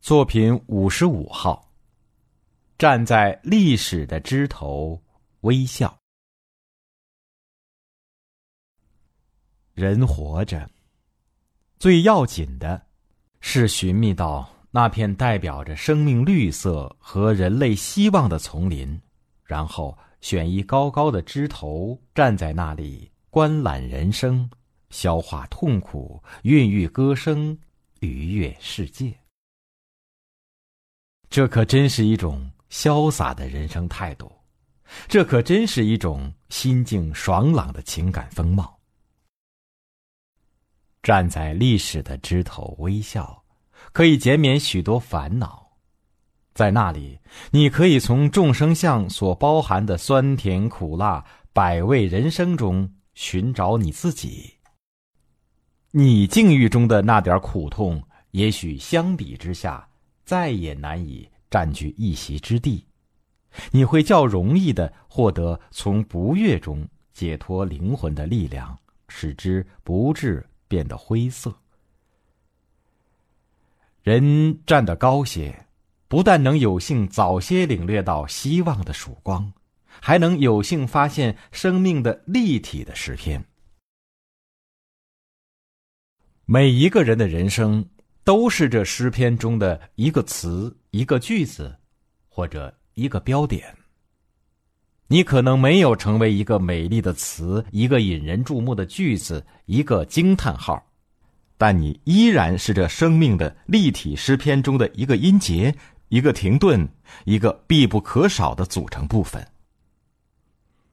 [0.00, 1.70] 作品五十五号。
[2.78, 5.02] 站在历史的枝头，
[5.40, 5.98] 微笑。
[9.74, 10.70] 人活着，
[11.80, 12.80] 最要紧的，
[13.40, 19.00] 是寻觅到那片代表着生命绿色和人类希望的丛林，
[19.42, 24.48] 然后选一高高的枝头，站在那里观览人生，
[24.90, 27.58] 消化痛苦，孕育歌声，
[27.98, 29.12] 愉悦世界。
[31.30, 34.32] 这可真是一种潇洒的人生态度，
[35.08, 38.78] 这可真是一种心境爽朗的情感风貌。
[41.02, 43.42] 站在历史的枝头微笑，
[43.92, 45.66] 可以减免许多烦恼。
[46.54, 47.18] 在那里，
[47.50, 54.54] 你可以从众生相所包含的酸甜苦辣百味人生中寻找你自己。
[55.92, 59.88] 你境遇中的那点苦痛，也许相比之下。
[60.28, 62.84] 再也难以占据一席之地，
[63.70, 71.58] 你会较容易的获得从不悦中解脱灵魂的力量，使之不至变得灰色。
[74.02, 75.66] 人站得高些，
[76.08, 79.50] 不但能有幸早些领略到希望的曙光，
[79.86, 83.42] 还能有幸发现生命的立体的诗篇。
[86.44, 87.88] 每一个人的人生。
[88.28, 91.74] 都是这诗篇中的一个词、一个句子，
[92.28, 93.74] 或者一个标点。
[95.06, 100.78] 你可能没有成为一个美丽的词、一个引人注目的句子、一个惊叹号，
[101.56, 105.74] 但你依然是这生命的立体诗篇中的一个音节、
[106.10, 106.86] 一个停顿、
[107.24, 109.42] 一个必不可少的组成部分。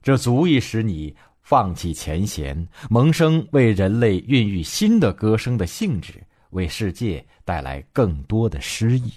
[0.00, 6.24] 这足以使你放弃前嫌，萌生为人类孕育新的歌声的兴致。
[6.50, 9.12] 为世界带来更多的诗意。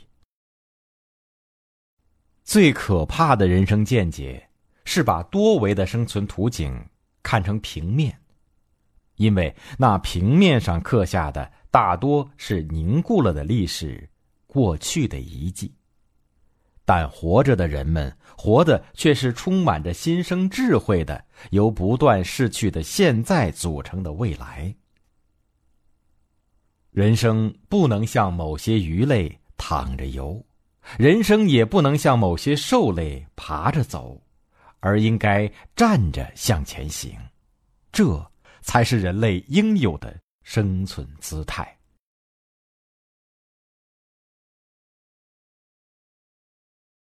[2.43, 4.49] 最可怕的人生见解
[4.83, 6.85] 是把多维的生存图景
[7.23, 8.19] 看成平面，
[9.15, 14.09] 因为那平面上刻下的大多是凝固了的历史、
[14.47, 15.73] 过去的遗迹，
[16.83, 24.75] 但活着的人们活的却是充满着新生智慧的、由不断逝去的现在组成的未来。
[26.91, 30.43] 人生不能像某些鱼类躺着游，
[30.97, 34.21] 人生也不能像某些兽类爬着走，
[34.81, 37.17] 而应该站着向前行，
[37.93, 38.29] 这
[38.61, 41.77] 才是人类应有的生存姿态。